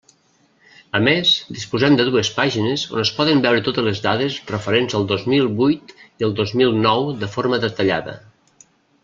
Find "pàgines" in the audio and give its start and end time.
2.37-2.85